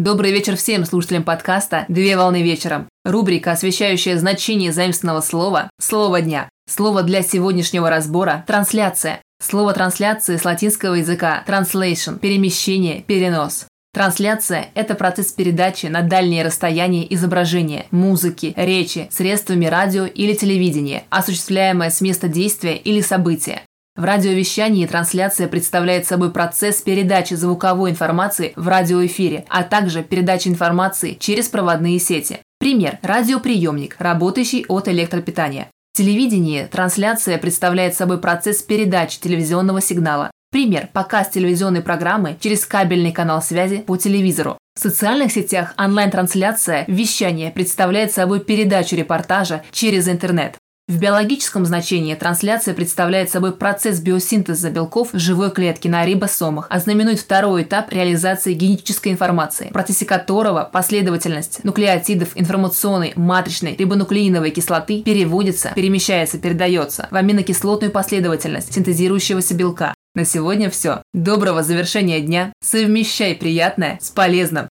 [0.00, 2.88] Добрый вечер всем слушателям подкаста «Две волны вечером».
[3.04, 6.48] Рубрика, освещающая значение заимственного слова «Слово дня».
[6.70, 9.20] Слово для сегодняшнего разбора– трансляция.
[9.42, 13.66] Слово трансляции с латинского языка translation– перемещение, перенос.
[13.92, 21.90] Трансляция– это процесс передачи на дальние расстояния изображения, музыки, речи, средствами радио или телевидения, осуществляемое
[21.90, 23.62] с места действия или события.
[23.98, 31.16] В радиовещании трансляция представляет собой процесс передачи звуковой информации в радиоэфире, а также передачи информации
[31.18, 32.38] через проводные сети.
[32.60, 35.66] Пример– радиоприемник, работающий от электропитания.
[35.94, 40.30] Телевидении трансляция представляет собой процесс передачи телевизионного сигнала.
[40.52, 44.58] Пример– показ телевизионной программы через кабельный канал связи по телевизору.
[44.76, 50.56] В социальных сетях онлайн-трансляция вещания представляет собой передачу репортажа через интернет.
[50.88, 57.20] В биологическом значении трансляция представляет собой процесс биосинтеза белков живой клетке на рибосомах, а знаменует
[57.20, 65.72] второй этап реализации генетической информации, в процессе которого последовательность нуклеотидов информационной, матричной, рибонуклеиновой кислоты переводится,
[65.74, 69.94] перемещается, передается в аминокислотную последовательность синтезирующегося белка.
[70.14, 71.02] На сегодня все.
[71.12, 72.50] Доброго завершения дня.
[72.64, 74.70] Совмещай приятное с полезным.